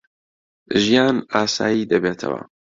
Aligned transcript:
ژیان 0.83 1.17
ئاسایی 1.33 1.89
دەبێتەوە. 1.91 2.41